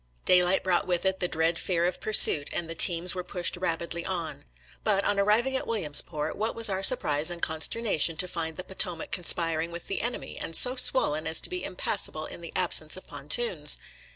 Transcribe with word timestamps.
Daylight 0.25 0.63
brought 0.63 0.87
with 0.87 1.05
it 1.05 1.19
the 1.19 1.27
dread 1.27 1.59
fear 1.59 1.85
of 1.85 2.01
pursuit, 2.01 2.49
and 2.51 2.67
the 2.67 2.73
teams 2.73 3.13
were 3.13 3.23
pushed 3.23 3.55
rapidly 3.55 4.03
on. 4.03 4.45
But, 4.83 5.05
on 5.05 5.19
arriving 5.19 5.55
at 5.55 5.67
Williamsport, 5.67 6.35
what 6.35 6.55
was 6.55 6.69
our 6.69 6.81
surprise 6.81 7.29
and 7.29 7.39
consternation 7.39 8.17
to 8.17 8.27
find 8.27 8.57
the 8.57 8.63
Potomac 8.63 9.11
conspiring 9.11 9.69
with 9.69 9.85
the 9.85 10.01
enemy, 10.01 10.39
and 10.39 10.55
so 10.55 10.75
swollen 10.75 11.27
as 11.27 11.39
to 11.41 11.51
be 11.51 11.63
impassable 11.63 12.25
in 12.25 12.41
the 12.41 12.51
absence 12.55 12.97
of 12.97 13.05
pontoons!' 13.05 13.77